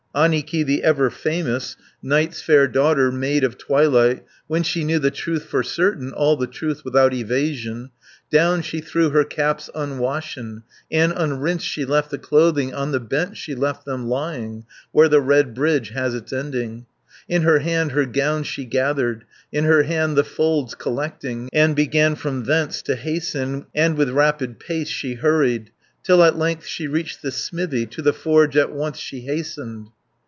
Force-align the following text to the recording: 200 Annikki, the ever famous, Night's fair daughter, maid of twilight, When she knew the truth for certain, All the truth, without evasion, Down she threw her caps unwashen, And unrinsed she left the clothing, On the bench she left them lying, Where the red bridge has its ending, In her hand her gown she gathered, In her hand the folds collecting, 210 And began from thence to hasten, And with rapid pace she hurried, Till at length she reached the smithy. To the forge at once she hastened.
200 0.13 0.27
Annikki, 0.35 0.63
the 0.65 0.83
ever 0.83 1.09
famous, 1.09 1.77
Night's 2.03 2.41
fair 2.41 2.67
daughter, 2.67 3.13
maid 3.13 3.45
of 3.45 3.57
twilight, 3.57 4.25
When 4.45 4.61
she 4.61 4.83
knew 4.83 4.99
the 4.99 5.09
truth 5.09 5.45
for 5.45 5.63
certain, 5.63 6.11
All 6.11 6.35
the 6.35 6.47
truth, 6.47 6.83
without 6.83 7.13
evasion, 7.13 7.91
Down 8.29 8.61
she 8.61 8.81
threw 8.81 9.11
her 9.11 9.23
caps 9.23 9.69
unwashen, 9.73 10.63
And 10.91 11.13
unrinsed 11.15 11.65
she 11.65 11.85
left 11.85 12.11
the 12.11 12.17
clothing, 12.17 12.73
On 12.73 12.91
the 12.91 12.99
bench 12.99 13.37
she 13.37 13.55
left 13.55 13.85
them 13.85 14.09
lying, 14.09 14.65
Where 14.91 15.07
the 15.07 15.21
red 15.21 15.53
bridge 15.53 15.91
has 15.91 16.13
its 16.13 16.33
ending, 16.33 16.87
In 17.29 17.43
her 17.43 17.59
hand 17.59 17.93
her 17.93 18.05
gown 18.05 18.43
she 18.43 18.65
gathered, 18.65 19.23
In 19.49 19.63
her 19.63 19.83
hand 19.83 20.17
the 20.17 20.25
folds 20.25 20.75
collecting, 20.75 21.47
210 21.53 21.59
And 21.63 21.73
began 21.73 22.15
from 22.15 22.43
thence 22.43 22.81
to 22.81 22.97
hasten, 22.97 23.65
And 23.73 23.95
with 23.95 24.09
rapid 24.09 24.59
pace 24.59 24.89
she 24.89 25.13
hurried, 25.13 25.71
Till 26.03 26.21
at 26.21 26.37
length 26.37 26.65
she 26.65 26.85
reached 26.85 27.21
the 27.21 27.31
smithy. 27.31 27.85
To 27.85 28.01
the 28.01 28.11
forge 28.11 28.57
at 28.57 28.73
once 28.73 28.97
she 28.97 29.21
hastened. 29.21 29.87